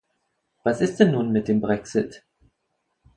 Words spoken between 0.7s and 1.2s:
ist denn